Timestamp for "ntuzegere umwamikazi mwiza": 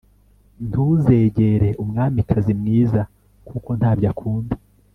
0.67-3.01